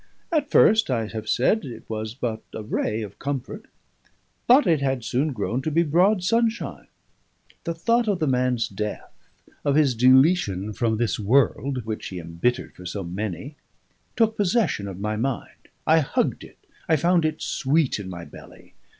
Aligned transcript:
At 0.31 0.49
first, 0.49 0.89
I 0.89 1.05
have 1.09 1.29
said, 1.29 1.63
it 1.63 1.87
was 1.87 2.15
but 2.15 2.41
a 2.55 2.63
ray 2.63 3.03
of 3.03 3.19
comfort; 3.19 3.65
but 4.47 4.65
it 4.65 4.81
had 4.81 5.03
soon 5.05 5.31
grown 5.31 5.61
to 5.61 5.69
be 5.69 5.83
broad 5.83 6.23
sunshine. 6.23 6.87
The 7.65 7.75
thought 7.75 8.07
of 8.07 8.17
the 8.17 8.25
man's 8.25 8.67
death, 8.67 9.13
of 9.63 9.75
his 9.75 9.93
deletion 9.93 10.73
from 10.73 10.97
this 10.97 11.19
world, 11.19 11.85
which 11.85 12.07
he 12.07 12.17
embittered 12.19 12.73
for 12.73 12.85
so 12.87 13.03
many, 13.03 13.57
took 14.15 14.35
possession 14.35 14.87
of 14.87 14.99
my 14.99 15.17
mind. 15.17 15.67
I 15.85 15.99
hugged 15.99 16.43
it, 16.43 16.57
I 16.89 16.95
found 16.95 17.23
it 17.23 17.39
sweet 17.43 17.99
in 17.99 18.09
my 18.09 18.25
belly. 18.25 18.73